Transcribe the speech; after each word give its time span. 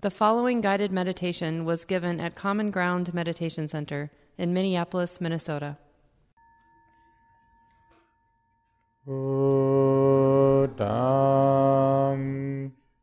The 0.00 0.12
following 0.12 0.60
guided 0.60 0.92
meditation 0.92 1.64
was 1.64 1.84
given 1.84 2.20
at 2.20 2.36
Common 2.36 2.70
Ground 2.70 3.12
Meditation 3.12 3.66
Center 3.66 4.12
in 4.36 4.54
Minneapolis, 4.54 5.20
Minnesota. 5.20 5.76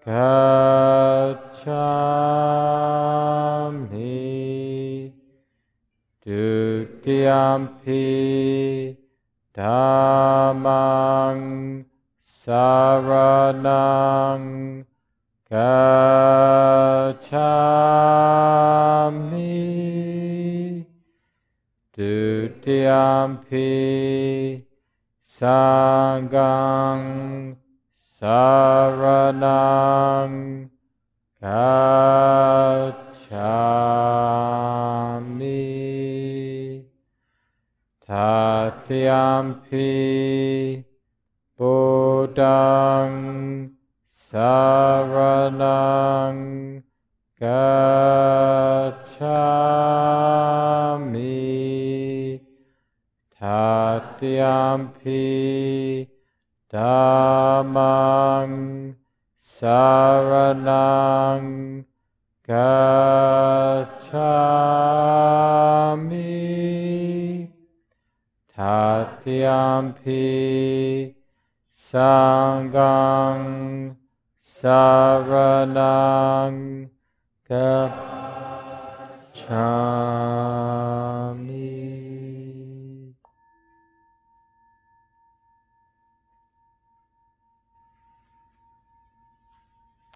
Gacchami 0.00 0.32
Dutiyampi 6.24 8.00
Dhammang 9.52 11.44
Saranang 12.24 13.66
Gacchami 15.50 16.02
Dutiyampi 22.02 23.70
Sanghang 25.22 27.06
Saranang 28.18 29.54
Gacchami 31.40 31.62
Tatyampi 38.04 39.94
Buddhang 41.56 43.14
Saranang 44.10 44.81
Sanghang 71.92 73.44
Saranang 74.42 75.28
Gacchami 77.46 77.92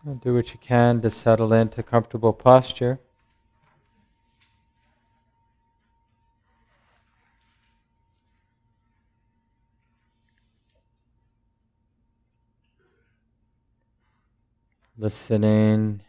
And 0.06 0.20
Do 0.22 0.32
what 0.32 0.52
you 0.54 0.58
can 0.58 1.02
to 1.02 1.10
settle 1.10 1.52
into 1.52 1.82
comfortable 1.82 2.32
posture. 2.32 3.00
Listening, 15.06 16.02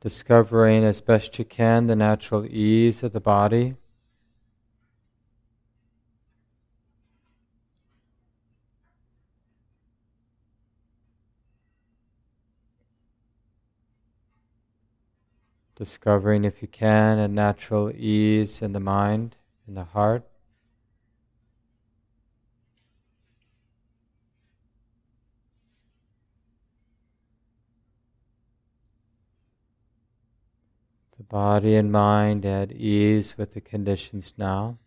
discovering 0.00 0.82
as 0.82 1.00
best 1.00 1.38
you 1.38 1.44
can 1.44 1.86
the 1.86 1.94
natural 1.94 2.44
ease 2.46 3.04
of 3.04 3.12
the 3.12 3.20
body. 3.20 3.76
discovering, 15.76 16.44
if 16.44 16.60
you 16.60 16.66
can, 16.66 17.18
a 17.20 17.28
natural 17.28 17.92
ease 17.94 18.60
in 18.60 18.72
the 18.72 18.80
mind, 18.80 19.36
in 19.68 19.74
the 19.74 19.84
heart. 19.84 20.24
The 31.16 31.22
body 31.22 31.76
and 31.76 31.92
mind 31.92 32.44
at 32.44 32.72
ease 32.72 33.38
with 33.38 33.54
the 33.54 33.60
conditions 33.60 34.34
now. 34.36 34.78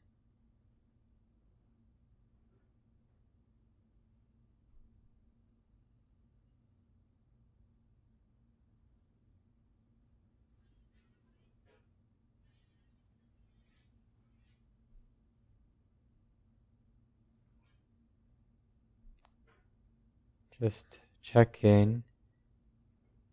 Just 20.60 20.98
checking 21.22 22.04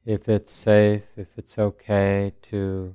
if 0.04 0.28
it's 0.28 0.52
safe, 0.52 1.04
if 1.16 1.28
it's 1.36 1.58
okay 1.58 2.32
to 2.42 2.94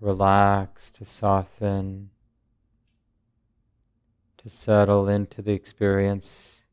relax, 0.00 0.90
to 0.92 1.04
soften, 1.04 2.10
to 4.36 4.48
settle 4.48 5.08
into 5.08 5.42
the 5.42 5.52
experience 5.52 6.64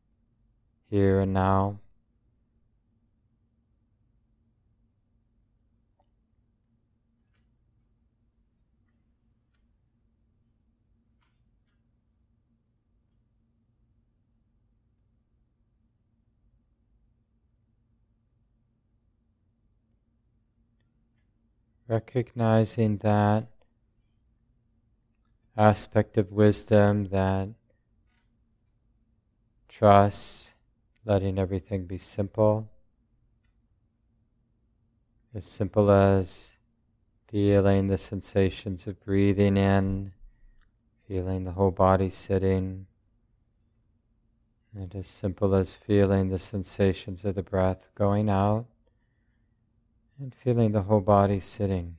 here 0.88 1.20
and 1.20 1.32
now. 1.32 1.78
Recognizing 21.92 22.96
that 22.96 23.46
aspect 25.58 26.16
of 26.16 26.32
wisdom 26.32 27.04
that 27.10 27.50
trusts, 29.68 30.54
letting 31.04 31.38
everything 31.38 31.84
be 31.84 31.98
simple, 31.98 32.66
as 35.34 35.44
simple 35.44 35.90
as 35.90 36.52
feeling 37.28 37.88
the 37.88 37.98
sensations 37.98 38.86
of 38.86 38.98
breathing 39.04 39.58
in, 39.58 40.12
feeling 41.06 41.44
the 41.44 41.52
whole 41.52 41.70
body 41.70 42.08
sitting, 42.08 42.86
and 44.74 44.94
as 44.94 45.06
simple 45.06 45.54
as 45.54 45.74
feeling 45.74 46.30
the 46.30 46.38
sensations 46.38 47.22
of 47.26 47.34
the 47.34 47.42
breath 47.42 47.86
going 47.94 48.30
out 48.30 48.64
and 50.18 50.34
feeling 50.34 50.72
the 50.72 50.82
whole 50.82 51.00
body 51.00 51.40
sitting. 51.40 51.96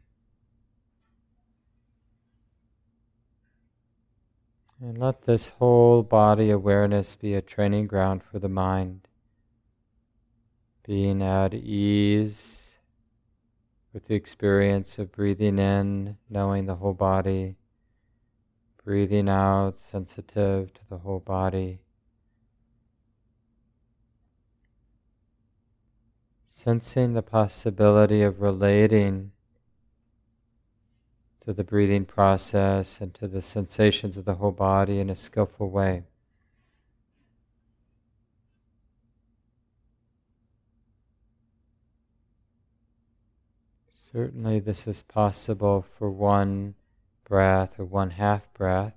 And 4.81 4.97
let 4.97 5.23
this 5.23 5.47
whole 5.59 6.03
body 6.03 6.49
awareness 6.49 7.15
be 7.15 7.35
a 7.35 7.41
training 7.41 7.87
ground 7.87 8.21
for 8.21 8.39
the 8.39 8.49
mind. 8.49 9.07
Being 10.85 11.21
at 11.21 11.53
ease 11.53 12.71
with 13.93 14.07
the 14.07 14.15
experience 14.15 14.99
of 14.99 15.11
breathing 15.11 15.57
in, 15.57 16.17
knowing 16.29 16.65
the 16.65 16.75
whole 16.75 16.93
body, 16.93 17.55
breathing 18.83 19.29
out, 19.29 19.79
sensitive 19.79 20.73
to 20.73 20.81
the 20.89 20.97
whole 20.97 21.19
body. 21.19 21.79
Sensing 26.55 27.13
the 27.13 27.23
possibility 27.23 28.21
of 28.21 28.39
relating 28.39 29.31
to 31.41 31.51
the 31.51 31.63
breathing 31.63 32.05
process 32.05 33.01
and 33.01 33.13
to 33.15 33.27
the 33.27 33.41
sensations 33.41 34.15
of 34.15 34.23
the 34.23 34.35
whole 34.35 34.51
body 34.51 34.99
in 34.99 35.09
a 35.09 35.15
skillful 35.15 35.69
way. 35.69 36.03
Certainly, 43.91 44.59
this 44.59 44.87
is 44.87 45.01
possible 45.01 45.83
for 45.97 46.09
one 46.09 46.75
breath 47.25 47.79
or 47.79 47.83
one 47.83 48.11
half 48.11 48.53
breath, 48.53 48.93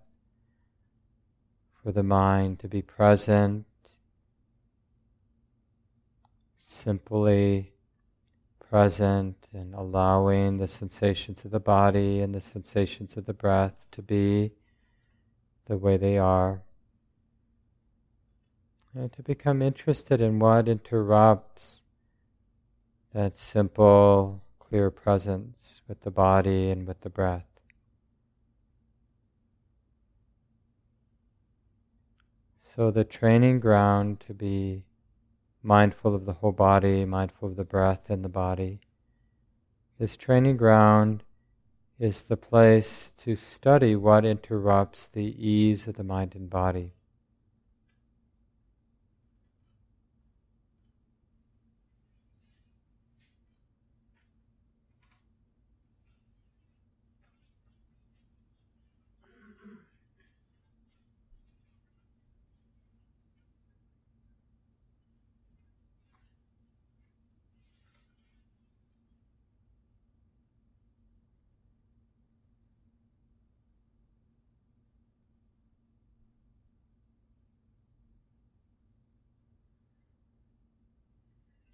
for 1.82 1.90
the 1.90 2.02
mind 2.02 2.60
to 2.60 2.68
be 2.68 2.82
present, 2.82 3.64
simply 6.66 7.72
present 8.58 9.48
and 9.52 9.72
allowing 9.72 10.58
the 10.58 10.66
sensations 10.66 11.44
of 11.44 11.52
the 11.52 11.60
body 11.60 12.20
and 12.20 12.34
the 12.34 12.40
sensations 12.40 13.16
of 13.16 13.24
the 13.24 13.32
breath 13.32 13.86
to 13.92 14.02
be 14.02 14.50
the 15.66 15.76
way 15.76 15.96
they 15.96 16.18
are. 16.18 16.62
And 18.94 19.12
to 19.12 19.22
become 19.22 19.62
interested 19.62 20.20
in 20.20 20.40
what 20.40 20.68
interrupts 20.68 21.82
that 23.14 23.36
simple, 23.36 24.42
clear 24.58 24.90
presence 24.90 25.82
with 25.86 26.00
the 26.00 26.10
body 26.10 26.70
and 26.70 26.86
with 26.86 27.02
the 27.02 27.10
breath. 27.10 27.46
So, 32.74 32.90
the 32.90 33.04
training 33.04 33.60
ground 33.60 34.20
to 34.26 34.34
be 34.34 34.85
mindful 35.66 36.14
of 36.14 36.24
the 36.26 36.34
whole 36.34 36.52
body, 36.52 37.04
mindful 37.04 37.48
of 37.48 37.56
the 37.56 37.64
breath 37.64 38.08
in 38.08 38.22
the 38.22 38.28
body. 38.28 38.78
This 39.98 40.16
training 40.16 40.56
ground 40.56 41.24
is 41.98 42.22
the 42.22 42.36
place 42.36 43.12
to 43.18 43.34
study 43.34 43.96
what 43.96 44.24
interrupts 44.24 45.08
the 45.08 45.34
ease 45.44 45.88
of 45.88 45.96
the 45.96 46.04
mind 46.04 46.36
and 46.36 46.48
body. 46.48 46.92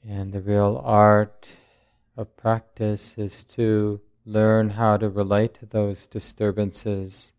And 0.05 0.32
the 0.32 0.32
real 0.43 0.81
art 0.85 1.49
of 2.17 2.37
practice 2.37 3.15
is 3.17 3.45
to 3.45 4.01
learn 4.25 4.71
how 4.71 4.97
to 4.97 5.09
relate 5.09 5.55
to 5.55 5.67
those 5.67 6.07
disturbances 6.07 7.33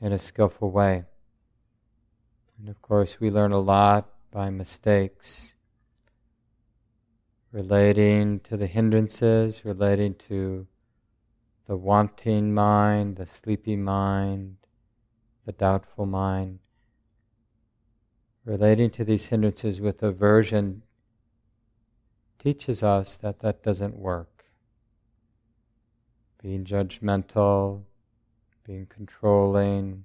in 0.00 0.12
a 0.12 0.18
skillful 0.18 0.70
way. 0.70 1.04
And 2.58 2.68
of 2.68 2.82
course, 2.82 3.20
we 3.20 3.30
learn 3.30 3.52
a 3.52 3.58
lot 3.58 4.08
by 4.30 4.50
mistakes, 4.50 5.54
relating 7.52 8.40
to 8.40 8.56
the 8.56 8.66
hindrances, 8.66 9.64
relating 9.64 10.14
to 10.28 10.66
the 11.66 11.76
wanting 11.76 12.52
mind, 12.52 13.16
the 13.16 13.26
sleepy 13.26 13.76
mind, 13.76 14.56
the 15.46 15.52
doubtful 15.52 16.06
mind, 16.06 16.58
relating 18.44 18.90
to 18.90 19.04
these 19.04 19.26
hindrances 19.26 19.80
with 19.80 20.02
aversion 20.02 20.82
teaches 22.40 22.82
us 22.82 23.14
that 23.16 23.40
that 23.40 23.62
doesn't 23.62 23.96
work. 23.96 24.46
Being 26.42 26.64
judgmental, 26.64 27.82
being 28.64 28.86
controlling, 28.86 30.04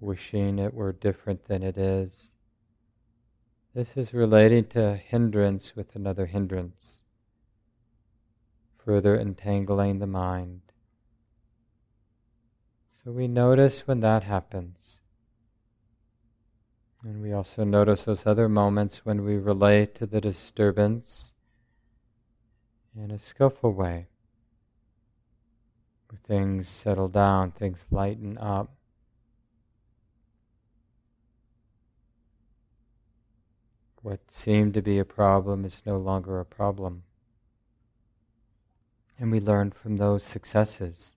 wishing 0.00 0.58
it 0.58 0.72
were 0.72 0.92
different 0.92 1.44
than 1.44 1.62
it 1.62 1.76
is. 1.76 2.34
This 3.74 3.96
is 3.96 4.14
relating 4.14 4.64
to 4.68 4.96
hindrance 4.96 5.76
with 5.76 5.94
another 5.94 6.26
hindrance, 6.26 7.02
further 8.82 9.14
entangling 9.14 9.98
the 9.98 10.06
mind. 10.06 10.62
So 13.04 13.12
we 13.12 13.28
notice 13.28 13.86
when 13.86 14.00
that 14.00 14.24
happens. 14.24 15.00
And 17.04 17.22
we 17.22 17.32
also 17.32 17.64
notice 17.64 18.04
those 18.04 18.26
other 18.26 18.48
moments 18.48 19.04
when 19.04 19.24
we 19.24 19.36
relate 19.36 19.94
to 19.96 20.06
the 20.06 20.20
disturbance 20.20 21.32
in 22.96 23.10
a 23.12 23.18
skillful 23.18 23.72
way, 23.72 24.08
where 26.08 26.18
things 26.24 26.68
settle 26.68 27.08
down, 27.08 27.52
things 27.52 27.84
lighten 27.90 28.36
up. 28.38 28.74
What 34.02 34.30
seemed 34.30 34.74
to 34.74 34.82
be 34.82 34.98
a 34.98 35.04
problem 35.04 35.64
is 35.64 35.86
no 35.86 35.98
longer 35.98 36.40
a 36.40 36.44
problem. 36.44 37.04
And 39.18 39.30
we 39.30 39.40
learn 39.40 39.70
from 39.70 39.96
those 39.96 40.24
successes. 40.24 41.14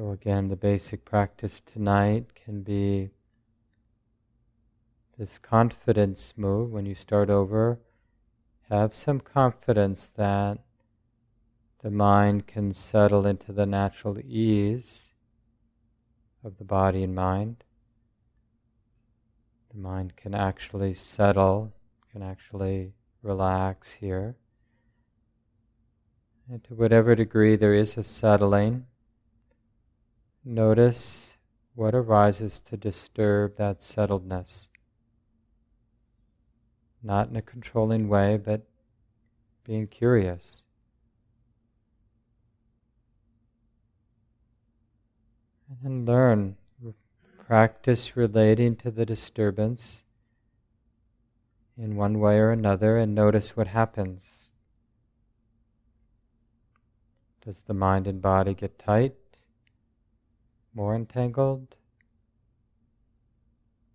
So, 0.00 0.12
again, 0.12 0.48
the 0.48 0.56
basic 0.56 1.04
practice 1.04 1.60
tonight 1.60 2.34
can 2.34 2.62
be 2.62 3.10
this 5.18 5.36
confidence 5.36 6.32
move 6.38 6.70
when 6.70 6.86
you 6.86 6.94
start 6.94 7.28
over. 7.28 7.78
Have 8.70 8.94
some 8.94 9.20
confidence 9.20 10.10
that 10.16 10.60
the 11.82 11.90
mind 11.90 12.46
can 12.46 12.72
settle 12.72 13.26
into 13.26 13.52
the 13.52 13.66
natural 13.66 14.18
ease 14.20 15.10
of 16.42 16.56
the 16.56 16.64
body 16.64 17.04
and 17.04 17.14
mind. 17.14 17.62
The 19.70 19.80
mind 19.82 20.16
can 20.16 20.34
actually 20.34 20.94
settle, 20.94 21.74
can 22.10 22.22
actually 22.22 22.94
relax 23.22 23.92
here. 23.92 24.36
And 26.50 26.64
to 26.64 26.74
whatever 26.74 27.14
degree 27.14 27.56
there 27.56 27.74
is 27.74 27.98
a 27.98 28.02
settling, 28.02 28.86
Notice 30.44 31.36
what 31.74 31.94
arises 31.94 32.60
to 32.60 32.76
disturb 32.76 33.56
that 33.56 33.78
settledness. 33.78 34.68
Not 37.02 37.28
in 37.28 37.36
a 37.36 37.42
controlling 37.42 38.08
way, 38.08 38.36
but 38.36 38.62
being 39.64 39.86
curious. 39.86 40.64
And 45.68 45.78
then 45.82 46.04
learn, 46.04 46.56
practice 47.38 48.16
relating 48.16 48.76
to 48.76 48.90
the 48.90 49.04
disturbance 49.04 50.04
in 51.76 51.96
one 51.96 52.18
way 52.18 52.38
or 52.38 52.50
another 52.50 52.96
and 52.96 53.14
notice 53.14 53.56
what 53.56 53.68
happens. 53.68 54.52
Does 57.44 57.60
the 57.60 57.74
mind 57.74 58.06
and 58.06 58.20
body 58.20 58.54
get 58.54 58.78
tight? 58.78 59.14
More 60.74 60.94
entangled? 60.94 61.76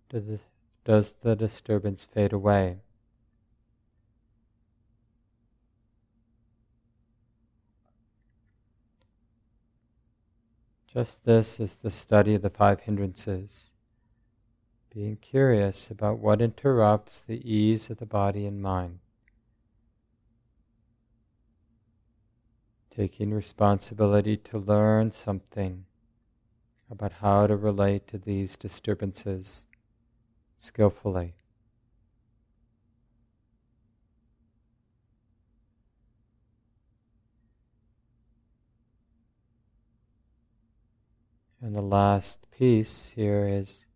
Does 0.08 1.14
the 1.22 1.36
disturbance 1.36 2.04
fade 2.04 2.32
away? 2.32 2.78
Just 10.86 11.24
this 11.24 11.60
is 11.60 11.76
the 11.76 11.90
study 11.90 12.34
of 12.34 12.42
the 12.42 12.48
five 12.48 12.80
hindrances. 12.80 13.70
Being 14.94 15.16
curious 15.16 15.90
about 15.90 16.20
what 16.20 16.40
interrupts 16.40 17.20
the 17.20 17.42
ease 17.46 17.90
of 17.90 17.98
the 17.98 18.06
body 18.06 18.46
and 18.46 18.62
mind. 18.62 19.00
Taking 22.94 23.34
responsibility 23.34 24.38
to 24.38 24.56
learn 24.56 25.10
something 25.10 25.84
about 26.90 27.14
how 27.14 27.46
to 27.46 27.56
relate 27.56 28.06
to 28.08 28.18
these 28.18 28.56
disturbances 28.56 29.66
skillfully. 30.56 31.34
And 41.60 41.74
the 41.74 41.82
last 41.82 42.48
piece 42.50 43.10
here 43.16 43.48
is 43.48 43.86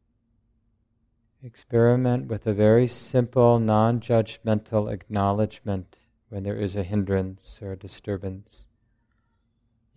experiment 1.42 2.26
with 2.26 2.46
a 2.46 2.52
very 2.52 2.86
simple, 2.86 3.58
non 3.60 4.00
judgmental 4.00 4.92
acknowledgement 4.92 5.96
when 6.30 6.42
there 6.42 6.56
is 6.56 6.74
a 6.74 6.82
hindrance 6.82 7.60
or 7.62 7.72
a 7.72 7.78
disturbance. 7.78 8.66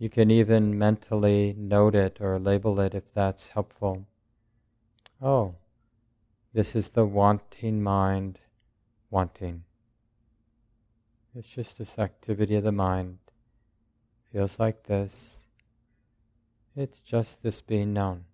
You 0.03 0.09
can 0.09 0.29
even 0.29 0.77
mentally 0.77 1.55
note 1.57 1.95
it 1.95 2.17
or 2.19 2.37
label 2.37 2.77
it 2.81 2.93
if 2.93 3.13
that's 3.13 3.47
helpful. 3.47 4.05
Oh, 5.21 5.55
this 6.53 6.75
is 6.75 6.89
the 6.89 7.05
wanting 7.05 7.81
mind 7.81 8.39
wanting. 9.09 9.63
It's 11.33 11.47
just 11.47 11.77
this 11.77 11.97
activity 11.97 12.55
of 12.55 12.65
the 12.65 12.73
mind. 12.73 13.19
Feels 14.29 14.59
like 14.59 14.87
this. 14.87 15.45
It's 16.75 16.99
just 16.99 17.41
this 17.41 17.61
being 17.61 17.93
known. 17.93 18.25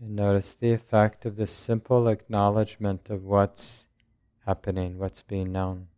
And 0.00 0.16
notice 0.16 0.56
the 0.58 0.72
effect 0.72 1.26
of 1.26 1.36
this 1.36 1.52
simple 1.52 2.08
acknowledgement 2.08 3.10
of 3.10 3.24
what's 3.24 3.84
happening, 4.46 4.98
what's 4.98 5.20
being 5.20 5.52
known. 5.52 5.88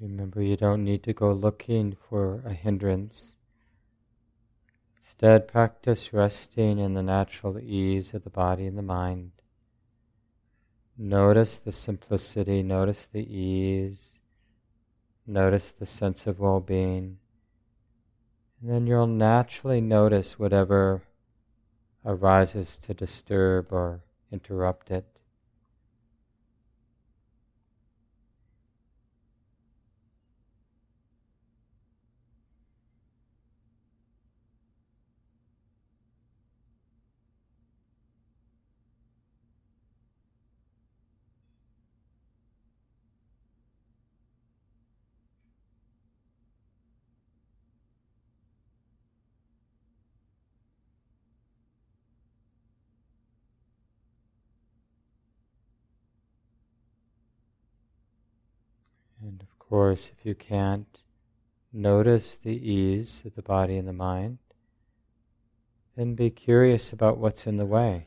Remember, 0.00 0.40
you 0.40 0.56
don't 0.56 0.82
need 0.82 1.02
to 1.02 1.12
go 1.12 1.30
looking 1.30 1.94
for 2.08 2.42
a 2.46 2.54
hindrance. 2.54 3.36
Instead, 4.96 5.46
practice 5.46 6.12
resting 6.14 6.78
in 6.78 6.94
the 6.94 7.02
natural 7.02 7.58
ease 7.58 8.14
of 8.14 8.24
the 8.24 8.30
body 8.30 8.66
and 8.66 8.78
the 8.78 8.82
mind. 8.82 9.32
Notice 10.96 11.58
the 11.58 11.72
simplicity, 11.72 12.62
notice 12.62 13.06
the 13.12 13.20
ease, 13.20 14.18
notice 15.26 15.70
the 15.70 15.86
sense 15.86 16.26
of 16.26 16.40
well 16.40 16.60
being. 16.60 17.18
And 18.60 18.70
then 18.70 18.86
you'll 18.86 19.06
naturally 19.06 19.82
notice 19.82 20.38
whatever 20.38 21.02
arises 22.06 22.78
to 22.78 22.94
disturb 22.94 23.70
or 23.70 24.00
interrupt 24.32 24.90
it. 24.90 25.19
And 59.22 59.42
of 59.42 59.58
course, 59.58 60.10
if 60.16 60.24
you 60.24 60.34
can't 60.34 61.02
notice 61.72 62.36
the 62.36 62.56
ease 62.56 63.22
of 63.24 63.34
the 63.34 63.42
body 63.42 63.76
and 63.76 63.86
the 63.86 63.92
mind, 63.92 64.38
then 65.96 66.14
be 66.14 66.30
curious 66.30 66.92
about 66.92 67.18
what's 67.18 67.46
in 67.46 67.56
the 67.56 67.66
way. 67.66 68.06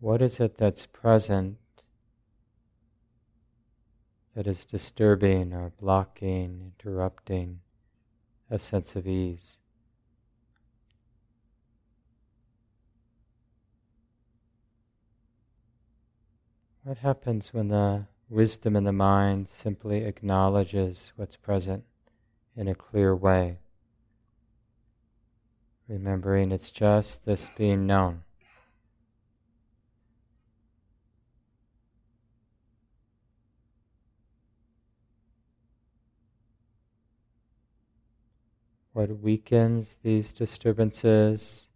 What 0.00 0.22
is 0.22 0.38
it 0.38 0.58
that's 0.58 0.86
present 0.86 1.56
that 4.34 4.46
is 4.46 4.64
disturbing 4.64 5.52
or 5.52 5.72
blocking, 5.80 6.72
interrupting 6.78 7.60
a 8.50 8.58
sense 8.58 8.94
of 8.94 9.08
ease? 9.08 9.58
What 16.88 16.96
happens 16.96 17.52
when 17.52 17.68
the 17.68 18.06
wisdom 18.30 18.74
in 18.74 18.84
the 18.84 18.94
mind 18.94 19.46
simply 19.46 20.04
acknowledges 20.04 21.12
what's 21.16 21.36
present 21.36 21.84
in 22.56 22.66
a 22.66 22.74
clear 22.74 23.14
way? 23.14 23.58
Remembering 25.86 26.50
it's 26.50 26.70
just 26.70 27.26
this 27.26 27.50
being 27.58 27.86
known. 27.86 28.22
What 38.94 39.20
weakens 39.20 39.98
these 40.02 40.32
disturbances? 40.32 41.68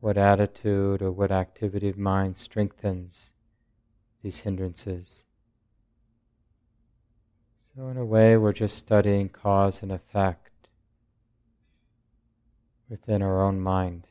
What 0.00 0.18
attitude 0.18 1.00
or 1.00 1.12
what 1.12 1.30
activity 1.30 1.88
of 1.88 1.96
mind 1.96 2.36
strengthens 2.36 3.32
these 4.22 4.40
hindrances? 4.40 5.24
So, 7.74 7.88
in 7.88 7.96
a 7.96 8.04
way, 8.04 8.36
we're 8.36 8.52
just 8.52 8.76
studying 8.76 9.28
cause 9.28 9.82
and 9.82 9.92
effect 9.92 10.68
within 12.88 13.22
our 13.22 13.44
own 13.44 13.60
mind. 13.60 14.06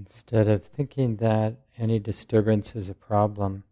Instead 0.00 0.48
of 0.48 0.64
thinking 0.64 1.16
that 1.16 1.56
any 1.76 1.98
disturbance 1.98 2.74
is 2.74 2.88
a 2.88 2.94
problem, 2.94 3.64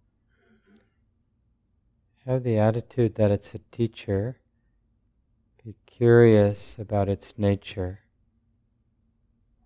have 2.26 2.42
the 2.42 2.58
attitude 2.58 3.14
that 3.14 3.30
it's 3.30 3.54
a 3.54 3.60
teacher. 3.72 4.36
Be 5.64 5.74
curious 5.86 6.76
about 6.78 7.08
its 7.08 7.38
nature. 7.38 8.00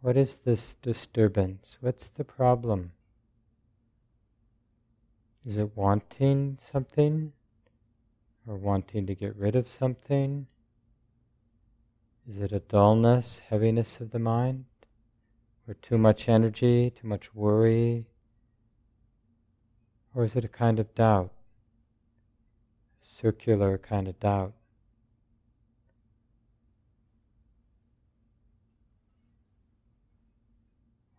What 0.02 0.16
is 0.16 0.36
this 0.36 0.76
disturbance? 0.76 1.78
What's 1.80 2.06
the 2.06 2.22
problem? 2.22 2.92
Is 5.44 5.56
it 5.56 5.76
wanting 5.76 6.58
something? 6.72 7.32
Or 8.46 8.54
wanting 8.54 9.06
to 9.06 9.16
get 9.16 9.34
rid 9.34 9.56
of 9.56 9.68
something? 9.68 10.46
Is 12.30 12.40
it 12.40 12.52
a 12.52 12.60
dullness, 12.60 13.40
heaviness 13.48 14.00
of 14.00 14.12
the 14.12 14.20
mind? 14.20 14.66
Or 15.68 15.74
too 15.74 15.96
much 15.98 16.28
energy, 16.28 16.90
too 16.90 17.06
much 17.06 17.34
worry? 17.34 18.06
Or 20.14 20.24
is 20.24 20.36
it 20.36 20.44
a 20.44 20.48
kind 20.48 20.78
of 20.78 20.94
doubt? 20.94 21.30
Circular 23.00 23.78
kind 23.78 24.08
of 24.08 24.18
doubt? 24.18 24.54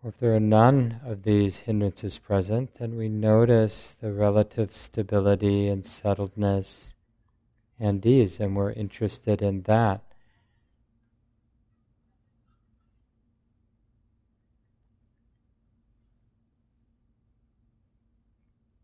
Or 0.04 0.10
if 0.10 0.20
there 0.20 0.36
are 0.36 0.40
none 0.40 1.00
of 1.06 1.24
these 1.24 1.60
hindrances 1.60 2.18
present, 2.18 2.76
then 2.78 2.98
we 2.98 3.08
notice 3.08 3.96
the 4.00 4.12
relative 4.12 4.76
stability 4.76 5.70
and 5.70 5.84
settledness 5.84 6.94
and 7.80 8.06
ease, 8.06 8.40
and 8.40 8.56
we're 8.56 8.72
interested 8.72 9.42
in 9.42 9.62
that. 9.62 10.02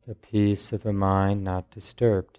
The 0.10 0.16
peace 0.16 0.74
of 0.74 0.88
a 0.88 0.92
mind 0.92 1.44
not 1.44 1.70
disturbed. 1.70 2.39